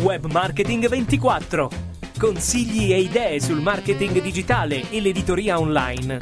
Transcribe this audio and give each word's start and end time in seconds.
Web 0.00 0.26
Marketing 0.26 0.88
24. 0.88 1.70
Consigli 2.18 2.92
e 2.92 3.00
idee 3.00 3.40
sul 3.40 3.62
marketing 3.62 4.20
digitale 4.20 4.90
e 4.90 5.00
l'editoria 5.00 5.58
online. 5.58 6.18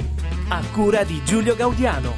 A 0.48 0.62
cura 0.72 1.02
di 1.02 1.20
Giulio 1.24 1.56
Gaudiano. 1.56 2.12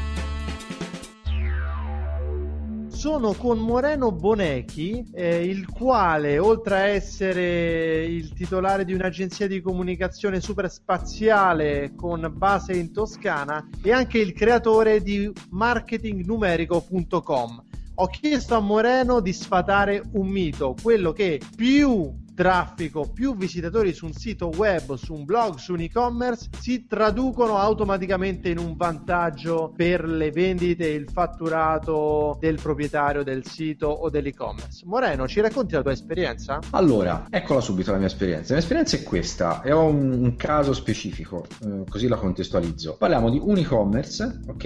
Sono 2.89 3.33
con 3.33 3.59
Moreno 3.59 4.13
Bonecchi, 4.13 5.03
eh, 5.15 5.45
il 5.45 5.67
quale, 5.67 6.39
oltre 6.39 6.75
a 6.75 6.89
essere 6.89 8.05
il 8.05 8.35
titolare 8.35 8.85
di 8.85 8.93
un'agenzia 8.93 9.47
di 9.47 9.63
comunicazione 9.63 10.43
superspaziale 10.43 11.95
con 11.97 12.31
base 12.37 12.75
in 12.75 12.93
Toscana, 12.93 13.67
è 13.83 13.93
anche 13.93 14.19
il 14.19 14.35
creatore 14.35 15.01
di 15.01 15.33
marketingnumerico.com. 15.51 17.66
Ho 17.99 18.09
chiesto 18.09 18.55
a 18.55 18.61
Moreno 18.61 19.21
di 19.21 19.33
sfatare 19.33 20.03
un 20.13 20.29
mito, 20.29 20.75
quello 20.83 21.13
che 21.13 21.41
più 21.57 22.13
traffico, 22.37 23.11
più 23.11 23.35
visitatori 23.35 23.95
su 23.95 24.05
un 24.05 24.13
sito 24.13 24.53
web, 24.55 24.95
su 24.95 25.15
un 25.15 25.25
blog, 25.25 25.57
su 25.57 25.73
un 25.73 25.81
e-commerce 25.81 26.51
si 26.61 26.87
traducono 26.87 27.57
automaticamente 27.57 28.51
in 28.51 28.59
un 28.59 28.77
vantaggio 28.77 29.73
per 29.75 30.05
le 30.05 30.31
vendite, 30.31 30.87
il 30.87 31.09
fatturato 31.11 32.37
del 32.39 32.61
proprietario 32.61 33.25
del 33.25 33.45
sito 33.47 33.89
o 33.89 34.11
dell'e-commerce. 34.11 34.85
Moreno, 34.85 35.27
ci 35.27 35.41
racconti 35.41 35.75
la 35.75 35.83
tua 35.83 35.93
esperienza? 35.93 36.59
Allora, 36.73 37.27
eccola 37.31 37.61
subito 37.61 37.91
la 37.91 37.97
mia 37.97 38.07
esperienza. 38.07 38.53
La 38.53 38.59
mia 38.59 38.59
esperienza 38.59 38.97
è 38.97 39.03
questa, 39.03 39.63
e 39.63 39.73
ho 39.73 39.87
un, 39.87 40.13
un 40.13 40.37
caso 40.37 40.75
specifico, 40.75 41.47
eh, 41.65 41.85
così 41.89 42.07
la 42.07 42.17
contestualizzo. 42.17 42.97
Parliamo 42.99 43.31
di 43.31 43.41
un 43.43 43.57
e-commerce, 43.57 44.43
ok? 44.47 44.65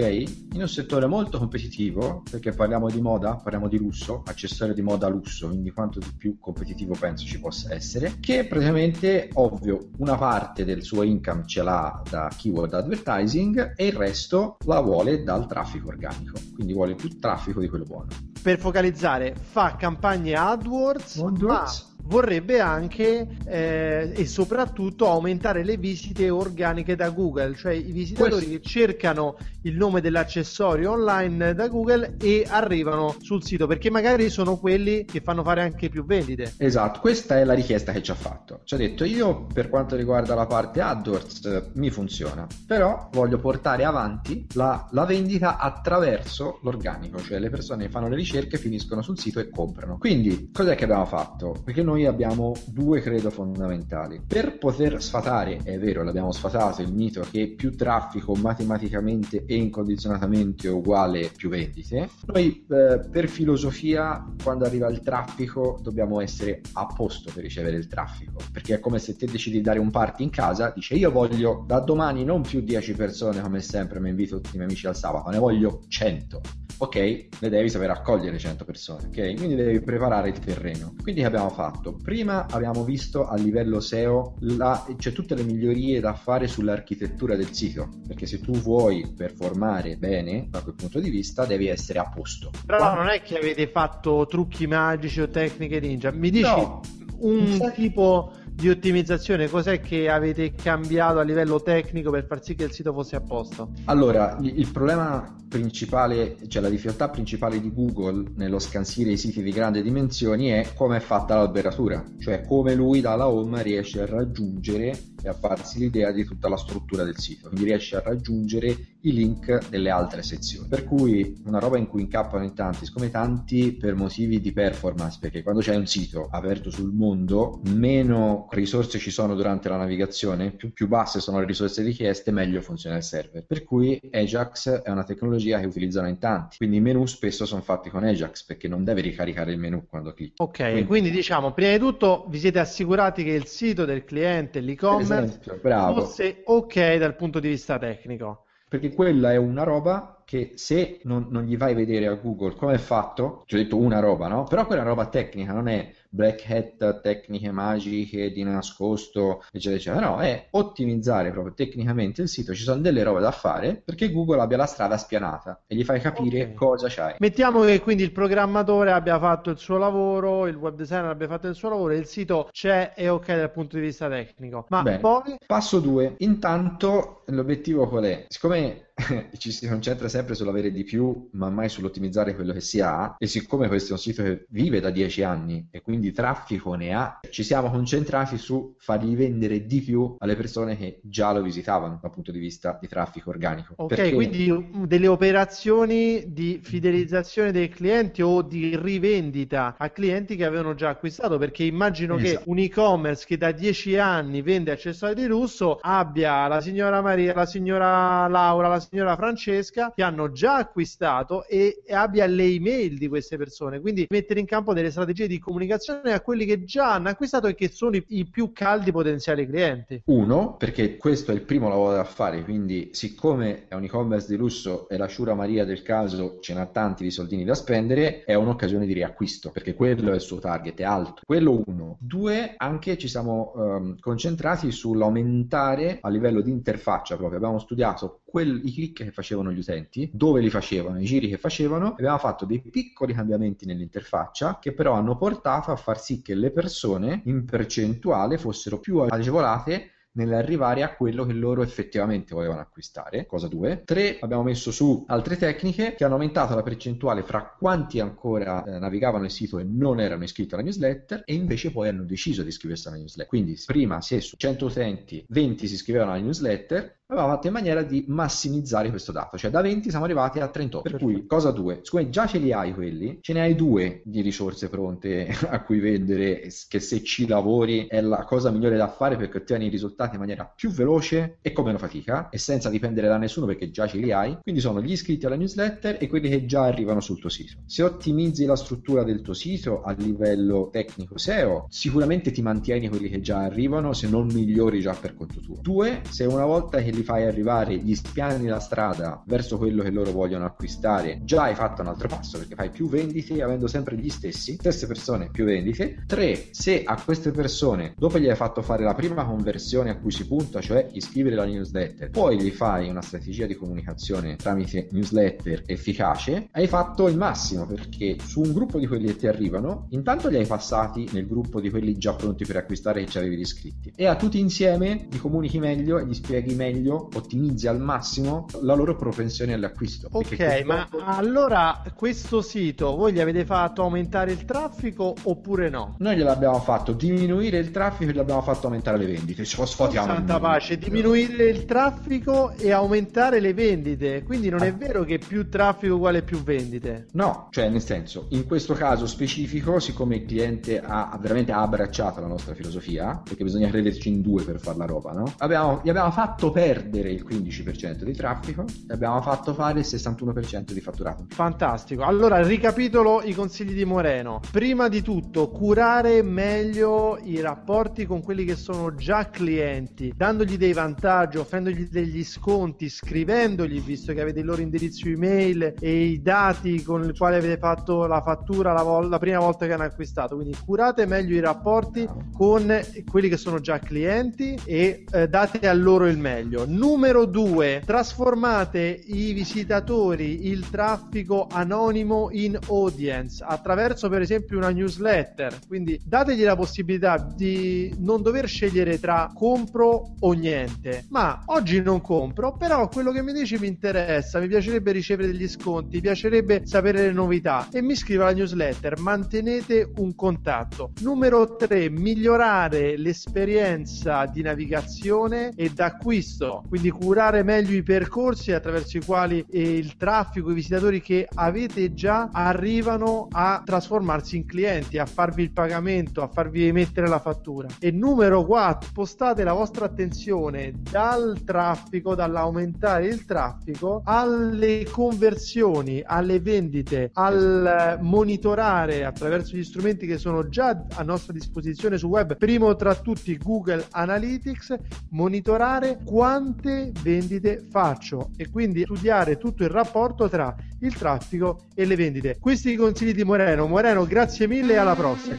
In 0.55 0.61
un 0.61 0.69
settore 0.69 1.07
molto 1.07 1.39
competitivo, 1.39 2.25
perché 2.29 2.51
parliamo 2.51 2.91
di 2.91 3.01
moda, 3.01 3.37
parliamo 3.37 3.69
di 3.69 3.79
lusso, 3.79 4.25
accessorio 4.27 4.75
di 4.75 4.83
moda 4.83 5.07
lusso, 5.07 5.47
quindi 5.47 5.71
quanto 5.71 6.01
di 6.01 6.13
più 6.17 6.37
competitivo 6.41 6.97
penso 6.99 7.25
ci 7.25 7.39
possa 7.39 7.60
essere, 7.69 8.17
che 8.21 8.47
praticamente, 8.47 9.29
ovvio, 9.35 9.91
una 9.99 10.17
parte 10.17 10.65
del 10.65 10.83
suo 10.83 11.03
income 11.03 11.45
ce 11.47 11.63
l'ha 11.63 12.03
da 12.09 12.31
keyword 12.37 12.75
advertising 12.75 13.75
e 13.77 13.87
il 13.87 13.93
resto 13.93 14.57
la 14.65 14.81
vuole 14.81 15.23
dal 15.23 15.47
traffico 15.47 15.89
organico, 15.89 16.39
quindi 16.55 16.73
vuole 16.73 16.95
più 16.95 17.19
traffico 17.19 17.61
di 17.61 17.69
quello 17.69 17.85
buono. 17.85 18.09
Per 18.43 18.59
focalizzare, 18.59 19.35
fa 19.39 19.77
campagne 19.77 20.35
AdWords, 20.35 21.17
AdWords. 21.19 21.90
Vorrebbe 22.05 22.61
anche 22.61 23.27
eh, 23.47 24.13
e 24.15 24.27
soprattutto 24.27 25.09
aumentare 25.09 25.65
le 25.65 25.77
visite 25.77 26.31
organiche 26.31 26.97
da 26.97 27.11
Google, 27.11 27.55
cioè 27.55 27.73
i 27.73 27.93
visitatori 27.93 28.47
Questo. 28.47 28.51
che 28.51 28.61
cercano 28.61 29.37
il 29.63 29.77
nome 29.77 30.01
dell'accessorio 30.01 30.93
online 30.93 31.55
da 31.55 31.69
Google 31.69 32.17
e 32.21 32.47
arrivano 32.49 33.15
sul 33.21 33.45
sito, 33.45 33.67
perché 33.67 33.91
magari 33.91 34.31
sono 34.31 34.57
quelli 34.57 35.05
che 35.05 35.21
fanno 35.21 35.43
fare 35.43 35.63
anche 35.63 35.89
più 35.89 36.05
vendite. 36.05 36.55
Esatto, 36.57 37.01
questa 37.01 37.39
è 37.39 37.45
la 37.45 37.55
richiesta 37.55 37.93
che 37.93 38.03
ci 38.03 38.11
ha 38.11 38.15
fatto. 38.15 38.61
Ci 38.65 38.75
ha 38.75 38.77
detto 38.79 39.05
io 39.05 39.47
per 39.53 39.69
quanto 39.69 39.97
riguarda 39.97 40.35
la 40.35 40.47
parte 40.47 40.81
AdWords 40.81 41.71
mi 41.75 41.91
funziona, 41.91 42.47
però 42.67 43.09
voglio 43.13 43.39
portare 43.39 43.85
avanti 43.85 44.47
la, 44.55 44.89
la 44.93 45.05
vendita 45.05 45.59
attraverso 45.59 46.61
l'organico, 46.63 47.21
cioè 47.21 47.39
le 47.39 47.51
persone 47.51 47.85
che 47.85 47.91
fanno 47.91 48.09
le 48.09 48.17
ricerche 48.17 48.59
finiscono 48.59 49.03
sul 49.03 49.19
sito 49.19 49.41
e 49.41 49.51
comprano. 49.51 49.99
Quindi 49.99 50.51
cos'è 50.53 50.75
che 50.75 50.85
abbiamo 50.85 51.07
fatto? 51.07 51.57
Perché 51.65 51.83
noi 51.83 51.90
abbiamo 52.07 52.55
due 52.67 53.01
credo 53.01 53.31
fondamentali. 53.31 54.21
Per 54.27 54.59
poter 54.59 55.03
sfatare, 55.03 55.61
è 55.63 55.79
vero, 55.79 56.03
l'abbiamo 56.03 56.33
sfatato, 56.33 56.83
il 56.83 56.93
mito 56.93 57.27
che 57.31 57.55
più 57.57 57.77
traffico 57.77 58.35
matematicamente 58.35 59.45
e 59.47 59.57
incondizionatamente 59.57 60.69
è 60.69 60.71
uguale 60.71 61.31
più 61.37 61.49
vendite, 61.49 62.09
noi 62.27 62.65
eh, 62.69 63.01
per 63.11 63.29
filosofia 63.29 64.25
quando 64.43 64.65
arriva 64.65 64.89
il 64.89 65.01
traffico 65.01 65.79
dobbiamo 65.83 66.21
essere 66.21 66.61
a 66.75 66.87
posto 66.87 67.31
per 67.33 67.43
ricevere 67.43 67.77
il 67.77 67.87
traffico, 67.87 68.39
perché 68.53 68.75
è 68.75 68.81
come 68.81 68.99
se 68.99 69.17
te 69.17 69.27
decidi 69.27 69.57
di 69.57 69.63
dare 69.63 69.79
un 69.79 69.91
party 69.91 70.23
in 70.23 70.31
casa, 70.31 70.73
dice 70.75 70.95
io 70.95 71.11
voglio 71.11 71.65
da 71.67 71.81
domani 71.81 72.25
non 72.25 72.43
più 72.43 72.61
10 72.61 72.95
persone 72.95 73.41
come 73.41 73.61
sempre, 73.61 74.01
mi 74.01 74.11
invito 74.11 74.37
tutti 74.37 74.55
i 74.55 74.59
miei 74.59 74.69
amici 74.69 74.87
al 74.87 74.97
sabato, 74.97 75.31
ne 75.31 75.39
voglio 75.39 75.83
100 75.89 76.41
ok, 76.83 77.27
le 77.41 77.49
devi 77.51 77.69
sapere 77.69 77.93
accogliere 77.93 78.39
100 78.39 78.65
persone, 78.65 79.09
ok? 79.09 79.35
Quindi 79.37 79.55
devi 79.55 79.81
preparare 79.81 80.31
il 80.31 80.39
terreno. 80.39 80.95
Quindi 81.03 81.21
che 81.21 81.27
abbiamo 81.27 81.51
fatto? 81.51 81.97
Prima 82.03 82.47
abbiamo 82.51 82.85
visto 82.85 83.27
a 83.27 83.37
livello 83.37 83.81
SEO 83.81 84.37
la, 84.41 84.87
cioè 84.97 85.13
tutte 85.13 85.35
le 85.35 85.43
migliorie 85.43 86.01
da 86.01 86.15
fare 86.15 86.49
sull'architettura 86.49 87.37
del 87.37 87.53
sito, 87.53 87.89
perché 88.07 88.27
se 88.27 88.41
tu 88.41 88.53
vuoi 88.53 89.13
performare 89.15 89.97
bene 89.97 90.47
da 90.49 90.63
quel 90.63 90.75
punto 90.75 91.01
di 91.01 91.11
vista 91.11 91.45
devi 91.45 91.67
essere 91.67 91.99
a 91.99 92.09
posto. 92.09 92.51
Però 92.65 92.95
non 92.95 93.09
è 93.09 93.21
che 93.21 93.37
avete 93.37 93.69
fatto 93.69 94.27
trucchi 94.27 94.67
magici 94.67 95.21
o 95.21 95.29
tecniche 95.29 95.81
ninja, 95.81 96.11
mi 96.11 96.31
dici 96.31 96.49
no. 96.49 96.81
un 97.19 97.73
tipo 97.75 98.33
di 98.61 98.69
ottimizzazione, 98.69 99.49
cos'è 99.49 99.81
che 99.81 100.11
avete 100.11 100.53
cambiato 100.53 101.19
a 101.19 101.23
livello 101.23 101.63
tecnico 101.63 102.11
per 102.11 102.27
far 102.27 102.45
sì 102.45 102.55
che 102.55 102.65
il 102.65 102.73
sito 102.73 102.93
fosse 102.93 103.17
a 103.17 103.21
posto? 103.21 103.73
Allora, 103.87 104.39
il 104.43 104.71
problema 104.71 105.35
principale, 105.49 106.37
cioè 106.47 106.63
la 106.63 106.69
difficoltà 106.69 107.09
principale 107.09 107.59
di 107.59 107.73
Google 107.73 108.33
nello 108.37 108.59
scansire 108.59 109.11
i 109.13 109.17
siti 109.17 109.43
di 109.43 109.51
grandi 109.51 109.83
dimensioni 109.83 110.49
è 110.49 110.73
come 110.75 110.99
è 110.99 111.01
fatta 111.01 111.37
l'alberatura, 111.37 112.05
cioè 112.19 112.45
come 112.47 112.75
lui 112.75 113.01
dalla 113.01 113.29
home 113.29 113.63
riesce 113.63 114.03
a 114.03 114.07
raggiungere 114.07 114.97
e 115.23 115.29
a 115.29 115.33
farsi 115.33 115.79
l'idea 115.79 116.13
di 116.13 116.25
tutta 116.25 116.49
la 116.49 116.57
struttura 116.57 117.03
del 117.03 117.19
sito, 117.19 117.49
quindi 117.49 117.67
riesce 117.67 117.97
a 117.97 118.01
raggiungere 118.01 118.77
i 119.03 119.13
link 119.13 119.69
delle 119.69 119.91
altre 119.91 120.23
sezioni. 120.23 120.69
Per 120.69 120.85
cui 120.85 121.41
una 121.45 121.59
roba 121.59 121.79
in 121.79 121.87
cui 121.87 122.03
incappano 122.03 122.45
in 122.45 122.55
tanti, 122.55 122.85
siccome 122.85 123.11
tanti 123.11 123.73
per 123.73 123.95
motivi 123.95 124.41
di 124.41 124.53
performance, 124.53 125.19
perché 125.21 125.43
quando 125.43 125.61
c'è 125.61 125.75
un 125.75 125.87
sito 125.87 126.29
aperto 126.31 126.71
sul 126.71 126.93
mondo, 126.93 127.61
meno 127.67 128.49
risorse 128.51 128.99
ci 128.99 129.11
sono 129.11 129.35
durante 129.35 129.69
la 129.69 129.77
navigazione, 129.77 130.51
più, 130.51 130.73
più 130.73 130.89
basse 130.89 131.21
sono 131.21 131.41
le 131.41 131.47
risorse 131.47 131.83
richieste, 131.83 132.31
meglio 132.31 132.61
funziona 132.61 132.97
il 132.97 133.03
server. 133.03 133.45
Per 133.45 133.65
cui 133.65 134.01
Ajax 134.11 134.83
è 134.83 134.91
una 134.91 135.05
tecnologia 135.05 135.59
che 135.61 135.67
utilizzano 135.67 136.09
in 136.09 136.19
tanti, 136.19 136.57
quindi 136.59 136.77
i 136.77 136.81
menu 136.81 137.07
spesso 137.07 137.47
sono 137.47 137.63
fatti 137.63 137.91
con 137.91 138.05
Ajax 138.05 138.45
perché 138.45 138.69
non 138.69 138.85
deve 138.85 139.01
ricaricare 139.01 139.53
il 139.53 139.59
menu 139.59 139.87
quando 139.89 140.13
clicchi. 140.13 140.35
Ok, 140.39 140.57
quindi, 140.57 140.85
quindi 140.85 141.11
diciamo, 141.11 141.53
prima 141.53 141.73
di 141.73 141.79
tutto 141.79 142.27
vi 142.29 142.39
siete 142.39 142.59
assicurati 142.59 143.25
che 143.25 143.33
il 143.33 143.47
sito 143.47 143.85
del 143.85 144.05
cliente, 144.05 144.61
l'e-commerce, 144.61 145.39
esempio, 145.41 145.95
fosse 145.95 146.43
ok 146.45 146.97
dal 146.97 147.17
punto 147.17 147.41
di 147.41 147.49
vista 147.49 147.79
tecnico. 147.79 148.45
Perché 148.71 148.93
quella 148.93 149.33
è 149.33 149.37
una 149.37 149.65
roba 149.65 150.23
che 150.25 150.53
se 150.55 151.01
non, 151.03 151.27
non 151.31 151.43
gli 151.43 151.57
fai 151.57 151.75
vedere 151.75 152.07
a 152.07 152.15
Google 152.15 152.55
come 152.55 152.75
è 152.75 152.79
fatto, 152.79 153.43
ti 153.47 153.57
ho 153.57 153.59
detto 153.59 153.77
una 153.77 153.99
roba, 153.99 154.29
no? 154.29 154.45
Però 154.45 154.65
quella 154.65 154.85
roba 154.85 155.09
tecnica, 155.09 155.53
non 155.53 155.67
è 155.67 155.93
black 156.11 156.45
hat, 156.49 157.01
tecniche 157.01 157.51
magiche 157.53 158.33
di 158.33 158.43
nascosto, 158.43 159.45
eccetera, 159.53 159.77
eccetera. 159.77 160.07
No, 160.07 160.19
è 160.19 160.49
ottimizzare 160.51 161.31
proprio 161.31 161.55
tecnicamente 161.55 162.23
il 162.23 162.29
sito. 162.29 162.53
Ci 162.53 162.63
sono 162.63 162.81
delle 162.81 163.03
robe 163.03 163.21
da 163.21 163.31
fare 163.31 163.81
perché 163.83 164.11
Google 164.11 164.41
abbia 164.41 164.57
la 164.57 164.67
strada 164.67 164.97
spianata 164.97 165.63
e 165.67 165.77
gli 165.77 165.85
fai 165.85 166.01
capire 166.01 166.43
okay. 166.43 166.55
cosa 166.55 166.89
c'hai. 166.89 167.15
Mettiamo 167.19 167.63
che 167.63 167.81
quindi 167.81 168.03
il 168.03 168.13
programmatore 168.13 168.91
abbia 168.91 169.19
fatto 169.19 169.51
il 169.51 169.59
suo 169.59 169.79
lavoro, 169.79 170.47
il 170.47 170.57
web 170.57 170.75
designer 170.75 171.07
abbia 171.11 171.29
fatto 171.29 171.47
il 171.47 171.55
suo 171.55 171.69
lavoro, 171.69 171.95
il 171.95 172.07
sito 172.07 172.49
c'è 172.51 172.93
e 172.97 173.09
ok 173.09 173.27
dal 173.27 173.53
punto 173.53 173.77
di 173.77 173.83
vista 173.83 174.09
tecnico. 174.09 174.67
Ma 174.69 174.83
Bene. 174.83 174.99
poi... 174.99 175.37
Passo 175.47 175.79
2. 175.79 176.17
Intanto 176.19 177.23
l'obiettivo 177.27 177.89
qual 177.89 178.05
è? 178.05 178.25
Siccome 178.29 178.90
ci 179.39 179.51
si 179.51 179.69
concentra 179.69 180.09
sempre 180.09 180.35
sull'avere 180.35 180.71
di 180.71 180.85
più, 180.85 181.29
ma 181.33 181.49
mai 181.51 181.69
sull'ottimizzare 181.69 182.35
quello 182.35 182.53
che 182.53 182.61
si 182.61 182.81
ha. 182.81 183.17
E 183.19 183.27
siccome 183.27 183.69
questo 183.69 183.91
è 183.91 183.93
un 183.93 183.99
sito 183.99 184.23
che 184.23 184.47
vive 184.49 184.81
da 184.81 184.91
10 184.91 185.23
anni 185.23 185.69
e 185.71 185.83
quindi 185.83 186.13
traffico 186.13 186.75
ne 186.75 186.95
ha, 186.95 187.21
ci 187.31 187.43
siamo 187.43 187.71
concentrati 187.71 188.39
su 188.39 188.75
fargli 188.79 189.17
vendere 189.17 189.67
di 189.67 189.81
più 189.81 190.17
alle 190.19 190.37
persone 190.37 190.77
che 190.77 191.01
già 191.03 191.33
lo 191.33 191.43
visitavano 191.43 191.99
dal 192.01 192.11
punto 192.11 192.33
di 192.33 192.39
vista 192.39 192.79
di 192.81 192.89
traffico 192.89 193.31
organico. 193.31 193.75
Ok, 193.77 193.95
Perché... 193.95 194.15
quindi 194.15 194.71
delle 194.87 195.07
operazioni 195.07 196.33
di 196.33 196.61
fidelizzazione 196.63 197.53
dei 197.53 197.69
clienti 197.69 198.23
o 198.23 198.43
di 198.43 198.77
rivendita 198.77 199.77
a 199.79 199.91
clienti 199.91 200.37
che 200.37 200.45
avevano 200.45 200.75
già 200.75 200.91
acquistato. 200.91 201.39
Perché 201.39 201.65
immagino 201.65 202.17
esatto. 202.17 202.45
che 202.45 202.51
un 202.51 202.59
e-commerce 202.59 203.25
che 203.27 203.37
da 203.37 203.53
10 203.53 203.97
anni 203.99 204.43
vende 204.43 204.71
accessori 204.71 205.15
di 205.15 205.27
lusso 205.27 205.79
abbia 205.81 206.47
la 206.47 206.61
signora 206.61 207.01
Maria, 207.01 207.35
la 207.35 207.47
signora 207.47 208.27
Laura, 208.29 208.69
la 208.69 208.81
signora 208.81 208.90
Francesca 209.17 209.93
che 209.95 210.03
hanno 210.03 210.33
già 210.33 210.57
acquistato 210.57 211.47
e, 211.47 211.83
e 211.87 211.95
abbia 211.95 212.27
le 212.27 212.45
email 212.45 212.99
di 212.99 213.09
queste 213.09 213.37
persone. 213.37 213.81
Quindi 213.81 214.07
mettere 214.09 214.41
in 214.41 214.47
campo 214.47 214.75
delle 214.75 214.91
strategie 214.91 215.27
di 215.27 215.39
comunicazione 215.39 216.13
a 216.13 216.21
quelli 216.21 216.45
che 216.45 216.65
già 216.65 216.95
hanno 216.95 217.09
acquistato 217.09 217.47
e 217.47 217.55
che 217.55 217.69
sono 217.69 217.97
i, 217.97 218.05
i 218.09 218.29
più 218.29 218.53
caldi 218.53 218.91
potenziali 218.91 219.47
clienti. 219.47 220.03
Uno, 220.07 220.57
perché 220.57 220.97
questo 220.97 221.31
è 221.31 221.35
il 221.35 221.43
primo 221.43 221.69
lavoro 221.69 221.95
da 221.95 222.05
fare, 222.05 222.43
quindi 222.43 222.91
siccome 222.93 223.67
è 223.69 223.75
un 223.75 223.85
e-commerce 223.85 224.27
di 224.29 224.37
lusso 224.37 224.89
e 224.89 224.97
la 224.97 225.09
Shura 225.09 225.35
Maria 225.35 225.65
del 225.65 225.83
caso 225.83 226.39
ce 226.41 226.55
n'ha 226.55 226.67
tanti 226.67 227.03
di 227.03 227.11
soldini 227.11 227.45
da 227.45 227.55
spendere, 227.55 228.25
è 228.25 228.35
un'occasione 228.35 228.87
di 228.87 228.93
riacquisto, 228.93 229.51
perché 229.51 229.75
quello 229.75 230.13
è 230.13 230.15
il 230.15 230.21
suo 230.21 230.39
target, 230.39 230.79
è 230.81 230.85
alto. 230.85 231.23
Quello 231.25 231.63
uno. 231.67 231.97
Due, 232.01 232.55
anche 232.57 232.99
ci 232.99 233.09
siamo 233.09 233.53
um, 233.55 233.99
concentrati 233.99 234.71
sull'aumentare 234.71 235.99
a 236.01 236.09
livello 236.09 236.41
di 236.41 236.51
interfaccia 236.51 237.17
proprio. 237.17 237.39
Abbiamo 237.39 237.59
studiato 237.59 238.21
quel, 238.31 238.61
i 238.65 238.73
click 238.73 239.05
che 239.05 239.11
facevano 239.11 239.53
gli 239.53 239.59
utenti, 239.59 240.09
dove 240.13 240.41
li 240.41 240.51
facevano, 240.51 241.01
i 241.01 241.05
giri 241.05 241.29
che 241.29 241.37
facevano, 241.37 241.93
abbiamo 241.93 242.19
fatto 242.19 242.45
dei 242.45 242.61
piccoli 242.61 243.13
cambiamenti 243.13 243.67
nell'interfaccia 243.67 244.59
che 244.61 244.73
però 244.73 244.95
hanno 244.95 245.17
portato 245.17 245.71
a 245.71 245.77
far 245.77 246.01
sì 246.01 246.23
che 246.23 246.35
le 246.35 246.51
persone 246.51 247.23
in 247.25 247.45
percentuale 247.45 248.39
fossero 248.39 248.79
più 248.79 248.99
agevolate 248.99 249.91
nell'arrivare 250.13 250.83
a 250.83 250.95
quello 250.95 251.25
che 251.25 251.33
loro 251.33 251.63
effettivamente 251.63 252.35
volevano 252.35 252.61
acquistare. 252.61 253.27
Cosa 253.27 253.47
2. 253.47 253.83
3. 253.85 254.19
Abbiamo 254.21 254.43
messo 254.43 254.73
su 254.73 255.05
altre 255.07 255.37
tecniche 255.37 255.95
che 255.95 256.05
hanno 256.05 256.15
aumentato 256.15 256.55
la 256.55 256.63
percentuale 256.63 257.23
fra 257.23 257.55
quanti 257.59 258.01
ancora 258.01 258.65
eh, 258.65 258.79
navigavano 258.79 259.25
il 259.25 259.31
sito 259.31 259.59
e 259.59 259.65
non 259.65 260.01
erano 260.01 260.25
iscritti 260.25 260.55
alla 260.55 260.63
newsletter 260.63 261.23
e 261.25 261.35
invece 261.35 261.71
poi 261.71 261.89
hanno 261.89 262.05
deciso 262.05 262.43
di 262.43 262.49
iscriversi 262.49 262.89
alla 262.89 262.97
newsletter. 262.97 263.29
Quindi 263.29 263.59
prima 263.65 264.01
se 264.01 264.21
su 264.21 264.37
100 264.37 264.65
utenti 264.67 265.25
20 265.29 265.67
si 265.69 265.75
iscrivevano 265.75 266.13
alla 266.13 266.23
newsletter, 266.23 266.99
avevamo 267.11 267.35
fatto 267.35 267.47
in 267.49 267.53
maniera 267.53 267.83
di 267.83 268.05
massimizzare 268.07 268.91
questo 268.91 269.13
dato, 269.13 269.37
cioè 269.37 269.51
da 269.51 269.61
20 269.61 269.91
siamo 269.91 270.05
arrivati 270.05 270.39
a 270.39 270.49
38. 270.49 270.89
Per 270.89 271.01
cui, 271.01 271.27
cosa 271.27 271.51
2? 271.51 271.81
Siccome 271.83 272.09
già 272.09 272.27
ce 272.27 272.39
li 272.39 272.53
hai 272.53 272.73
quelli, 272.73 273.19
ce 273.21 273.33
ne 273.33 273.41
hai 273.41 273.55
due 273.55 274.03
di 274.05 274.21
risorse 274.21 274.69
pronte 274.69 275.29
a 275.49 275.63
cui 275.63 275.81
vendere, 275.81 276.49
che 276.69 276.81
se 276.81 277.03
ci 277.03 277.27
lavori 277.27 277.87
è 277.87 278.01
la 278.01 278.25
cosa 278.25 278.51
migliore 278.51 278.77
da 278.77 278.89
fare 278.89 279.17
perché 279.17 279.39
ottieni 279.39 279.67
i 279.67 279.71
risultati 279.71 280.15
in 280.15 280.21
maniera 280.21 280.45
più 280.45 280.71
veloce 280.71 281.39
e 281.43 281.53
con 281.53 281.65
meno 281.65 281.79
fatica 281.79 282.29
e 282.29 282.39
senza 282.39 282.71
dipendere 282.71 283.09
da 283.09 283.17
nessuno 283.17 283.47
perché 283.47 283.71
già 283.71 283.87
ce 283.87 283.99
li 283.99 284.13
hai. 284.13 284.39
Quindi 284.43 284.61
sono 284.61 284.81
gli 284.81 284.93
iscritti 284.93 285.27
alla 285.27 285.37
newsletter 285.37 285.97
e 286.01 286.09
quelli 286.09 286.29
che 286.29 286.47
già 286.47 286.65
arrivano 286.65 287.01
sul 287.01 287.19
tuo 287.19 287.29
sito. 287.29 287.55
Se 287.67 287.83
ottimizzi 287.83 288.45
la 288.45 288.57
struttura 288.57 289.03
del 289.03 289.21
tuo 289.21 289.35
sito 289.35 289.83
a 289.83 289.93
livello 289.93 290.69
tecnico 290.71 291.19
SEO, 291.19 291.67
sicuramente 291.69 292.31
ti 292.31 292.43
mantieni 292.43 292.89
quelli 292.89 293.09
che 293.09 293.21
già 293.21 293.39
arrivano 293.39 293.93
se 293.93 294.09
non 294.09 294.27
migliori 294.27 294.81
già 294.81 294.95
per 294.95 295.15
conto 295.15 295.41
tuo. 295.41 295.59
Due, 295.61 296.03
se 296.09 296.25
una 296.25 296.45
volta 296.45 296.81
che 296.81 296.91
li 296.91 297.00
li 297.01 297.03
fai 297.03 297.25
arrivare, 297.25 297.77
gli 297.77 297.95
spiani 297.95 298.47
la 298.47 298.61
strada 298.61 299.23
verso 299.27 299.57
quello 299.57 299.83
che 299.83 299.91
loro 299.91 300.13
vogliono 300.13 300.45
acquistare, 300.45 301.21
già 301.23 301.45
hai 301.45 301.55
fatto 301.55 301.83
un 301.83 301.89
altro 301.89 302.09
passo 302.09 302.39
perché 302.39 302.55
fai 302.55 302.71
più 302.71 302.89
vendite 302.89 303.43
avendo 303.43 303.67
sempre 303.67 303.97
gli 303.97 304.09
stessi, 304.09 304.55
stesse 304.55 304.87
persone 304.87 305.31
più 305.31 305.45
vendite. 305.45 306.05
3. 306.07 306.49
Se 306.51 306.83
a 306.85 307.01
queste 307.03 307.31
persone, 307.31 307.95
dopo 307.97 308.19
gli 308.19 308.29
hai 308.29 308.37
fatto 308.37 308.63
fare 308.63 308.85
la 308.85 308.95
prima 308.95 309.25
conversione 309.25 309.91
a 309.91 309.99
cui 309.99 310.11
si 310.11 310.27
punta, 310.27 310.61
cioè 310.61 310.87
iscrivere 310.93 311.37
la 311.37 311.45
newsletter, 311.45 312.11
poi 312.11 312.41
gli 312.41 312.51
fai 312.51 312.89
una 312.89 313.03
strategia 313.03 313.47
di 313.47 313.55
comunicazione 313.55 314.37
tramite 314.37 314.89
newsletter 314.91 315.63
efficace, 315.67 316.49
hai 316.53 316.67
fatto 316.67 317.09
il 317.09 317.17
massimo 317.17 317.67
perché 317.67 318.17
su 318.23 318.41
un 318.41 318.53
gruppo 318.53 318.79
di 318.79 318.87
quelli 318.87 319.07
che 319.07 319.17
ti 319.17 319.27
arrivano, 319.27 319.87
intanto 319.91 320.29
li 320.29 320.37
hai 320.37 320.47
passati 320.47 321.09
nel 321.13 321.27
gruppo 321.27 321.61
di 321.61 321.71
quelli 321.71 321.97
già 321.97 322.15
pronti 322.15 322.45
per 322.45 322.57
acquistare 322.57 323.05
che 323.05 323.11
ci 323.11 323.19
avevi 323.19 323.41
iscritti 323.41 323.93
e 323.97 324.07
a 324.07 324.17
tutti 324.17 324.39
insieme 324.39 325.07
gli 325.11 325.19
comunichi 325.19 325.59
meglio 325.59 325.99
e 325.99 326.07
gli 326.07 326.15
spieghi 326.15 326.55
meglio 326.55 326.90
meglio, 326.91 327.09
ottimizzi 327.15 327.69
al 327.69 327.81
massimo 327.81 328.47
la 328.63 328.75
loro 328.75 328.97
propensione 328.97 329.53
all'acquisto. 329.53 330.09
Ok, 330.11 330.63
ma 330.65 330.89
allora 331.05 331.83
questo 331.95 332.43
sito 332.43 332.97
voi 332.97 333.13
gli 333.13 333.21
avete 333.21 333.45
fatto 333.45 333.83
aumentare 333.83 334.33
il 334.33 334.45
traffico 334.45 335.15
oppure 335.23 335.69
no? 335.69 335.95
Noi 335.99 336.17
gliel'abbiamo 336.17 336.59
fatto 336.59 336.93
diminuire 336.93 337.59
il 337.59 337.71
traffico 337.71 338.11
e 338.11 338.15
gli 338.15 338.19
abbiamo 338.19 338.43
fatto 338.43 338.67
aumentare 338.67 338.99
le 338.99 339.07
vendite. 339.07 339.45
Ci 339.45 339.65
sfotiamo. 339.65 340.07
Santa 340.07 340.41
pace, 340.41 340.79
diminuire 340.79 341.45
il 341.45 341.65
traffico 341.65 342.53
e 342.57 342.73
aumentare 342.73 343.41
le 343.41 343.55
vendite. 343.55 344.23
Quindi 344.25 344.49
non 344.49 344.61
ah. 344.61 344.67
è 344.67 344.75
vero 344.75 345.05
che 345.05 345.19
più 345.19 345.49
traffico 345.49 345.95
uguale 345.95 346.23
più 346.23 346.43
vendite. 346.43 347.07
No, 347.13 347.49
cioè 347.51 347.69
nel 347.69 347.83
senso, 347.83 348.27
in 348.31 348.47
questo 348.47 348.75
caso 348.75 349.07
specifico, 349.07 349.79
siccome 349.79 350.17
il 350.17 350.27
cliente 350.27 350.81
ha 350.81 351.17
veramente 351.21 351.53
abbracciato 351.53 352.21
la 352.21 352.27
nostra 352.27 352.55
filosofia, 352.55 353.21
perché 353.23 353.45
bisogna 353.45 353.69
crederci 353.69 354.09
in 354.09 354.23
due 354.23 354.43
per 354.43 354.59
fare 354.59 354.79
la 354.79 354.87
roba, 354.87 355.13
no? 355.13 355.33
Abbiamo, 355.39 355.81
gli 355.83 355.89
abbiamo 355.89 356.11
fatto 356.11 356.51
perdere 356.51 356.80
perdere 356.81 357.11
il 357.11 357.25
15% 357.29 358.03
di 358.05 358.15
traffico 358.15 358.65
e 358.89 358.93
abbiamo 358.93 359.21
fatto 359.21 359.53
fare 359.53 359.81
il 359.81 359.87
61% 359.87 360.73
di 360.73 360.81
fatturato. 360.81 361.27
Fantastico. 361.29 362.03
Allora, 362.03 362.43
ricapitolo 362.43 363.23
i 363.23 363.35
consigli 363.35 363.75
di 363.75 363.85
Moreno. 363.85 364.41
Prima 364.51 364.89
di 364.89 365.03
tutto, 365.03 365.51
curare 365.51 366.23
meglio 366.23 367.19
i 367.23 367.41
rapporti 367.41 368.07
con 368.07 368.23
quelli 368.23 368.45
che 368.45 368.57
sono 368.57 368.95
già 368.95 369.29
clienti, 369.29 370.13
dandogli 370.17 370.57
dei 370.57 370.73
vantaggi, 370.73 371.37
offrendogli 371.37 371.89
degli 371.91 372.25
sconti, 372.25 372.89
scrivendogli, 372.89 373.81
visto 373.83 374.15
che 374.15 374.23
avete 374.23 374.41
il 374.41 374.47
loro 374.47 374.63
indirizzo 374.63 375.09
email 375.09 375.75
e 375.79 376.03
i 376.05 376.23
dati 376.23 376.83
con 376.83 377.05
i 377.05 377.17
quali 377.17 377.37
avete 377.37 377.59
fatto 377.59 378.07
la 378.07 378.23
fattura 378.23 378.73
la, 378.73 378.83
vol- 378.83 379.09
la 379.09 379.19
prima 379.19 379.39
volta 379.39 379.67
che 379.67 379.75
hanno 379.75 379.85
acquistato. 379.85 380.37
Quindi 380.37 380.57
curate 380.65 381.05
meglio 381.05 381.37
i 381.37 381.41
rapporti 381.41 382.09
con 382.33 382.81
quelli 383.09 383.29
che 383.29 383.37
sono 383.37 383.61
già 383.61 383.79
clienti 383.79 384.59
e 384.65 385.05
eh, 385.11 385.29
date 385.29 385.69
a 385.69 385.75
loro 385.75 386.07
il 386.07 386.17
meglio 386.17 386.65
Numero 386.71 387.25
2. 387.25 387.83
Trasformate 387.85 389.03
i 389.07 389.33
visitatori, 389.33 390.47
il 390.47 390.71
traffico 390.71 391.49
anonimo 391.51 392.29
in 392.31 392.57
audience 392.69 393.45
attraverso 393.45 394.09
per 394.09 394.21
esempio 394.21 394.57
una 394.57 394.71
newsletter. 394.71 395.59
Quindi 395.67 396.01
dategli 396.05 396.45
la 396.45 396.55
possibilità 396.55 397.17
di 397.17 397.93
non 397.99 398.23
dover 398.23 398.47
scegliere 398.47 399.01
tra 399.01 399.33
compro 399.35 400.15
o 400.21 400.33
niente. 400.33 401.07
Ma 401.09 401.43
oggi 401.47 401.83
non 401.83 402.01
compro, 402.01 402.57
però 402.57 402.87
quello 402.87 403.11
che 403.11 403.23
mi 403.23 403.33
dici 403.33 403.59
mi 403.59 403.67
interessa, 403.67 404.39
mi 404.39 404.47
piacerebbe 404.47 404.93
ricevere 404.93 405.33
degli 405.33 405.49
sconti, 405.49 405.97
mi 405.97 406.03
piacerebbe 406.03 406.63
sapere 406.67 407.03
le 407.03 407.13
novità 407.13 407.67
e 407.73 407.83
mi 407.83 407.97
scrivo 407.97 408.23
alla 408.23 408.33
newsletter. 408.33 409.01
Mantenete 409.01 409.91
un 409.97 410.15
contatto. 410.15 410.93
Numero 411.01 411.57
3. 411.57 411.91
Migliorare 411.91 412.97
l'esperienza 412.97 414.25
di 414.27 414.43
navigazione 414.43 415.51
e 415.57 415.71
d'acquisto 415.71 416.50
quindi 416.69 416.91
curare 416.91 417.43
meglio 417.43 417.77
i 417.77 417.83
percorsi 417.83 418.53
attraverso 418.53 418.99
i 418.99 419.05
quali 419.05 419.45
eh, 419.51 419.77
il 419.77 419.97
traffico, 419.97 420.51
i 420.51 420.55
visitatori 420.55 421.01
che 421.01 421.29
avete 421.33 421.95
già 421.95 422.29
arrivano 422.33 423.29
a 423.31 423.63
trasformarsi 423.65 424.37
in 424.37 424.47
clienti, 424.47 424.99
a 424.99 425.07
farvi 425.07 425.43
il 425.43 425.53
pagamento, 425.53 426.23
a 426.23 426.29
farvi 426.29 426.67
emettere 426.67 427.09
la 427.09 427.19
fattura. 427.19 427.69
E 427.79 427.91
numero 427.91 428.45
4, 428.45 428.89
spostate 428.89 429.45
la 429.45 429.53
vostra 429.53 429.87
attenzione 429.87 430.73
dal 430.91 431.43
traffico, 431.45 432.15
dall'aumentare 432.15 433.07
il 433.07 433.25
traffico, 433.25 434.03
alle 434.05 434.87
conversioni, 434.91 436.03
alle 436.05 436.41
vendite, 436.41 437.11
al 437.15 437.99
monitorare 438.01 439.05
attraverso 439.05 439.57
gli 439.57 439.65
strumenti 439.65 440.07
che 440.07 440.19
sono 440.19 440.49
già 440.49 440.87
a 440.95 441.03
nostra 441.03 441.33
disposizione 441.33 441.99
su 441.99 442.09
web, 442.09 442.37
primo 442.37 442.75
tra 442.77 442.95
tutti 442.95 443.37
Google 443.37 443.87
Analytics, 443.91 444.77
monitorare 445.11 445.99
quanto 446.05 446.40
quante 446.41 446.91
vendite 447.03 447.63
faccio 447.71 448.31
e 448.39 448.49
quindi 448.49 448.83
studiare 448.85 449.37
tutto 449.37 449.63
il 449.63 449.69
rapporto 449.69 450.27
tra 450.27 450.57
il 450.81 450.97
traffico 450.97 451.65
e 451.75 451.85
le 451.85 451.97
vendite. 451.97 452.39
Questi 452.41 452.71
i 452.71 452.77
consigli 452.77 453.13
di 453.13 453.25
Moreno. 453.25 453.67
Moreno, 453.67 454.07
grazie 454.07 454.47
mille 454.47 454.73
e 454.73 454.77
alla 454.77 454.95
prossima. 454.95 455.37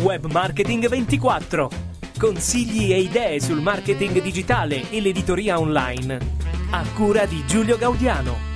Web 0.00 0.26
Marketing 0.26 0.88
24. 0.88 1.70
Consigli 2.18 2.92
e 2.92 2.98
idee 2.98 3.40
sul 3.40 3.60
marketing 3.60 4.20
digitale 4.20 4.90
e 4.90 5.00
l'editoria 5.00 5.60
online. 5.60 6.18
A 6.70 6.84
cura 6.96 7.24
di 7.24 7.44
Giulio 7.46 7.78
Gaudiano. 7.78 8.55